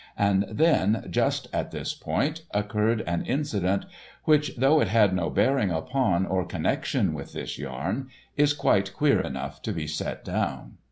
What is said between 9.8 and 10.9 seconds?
set down.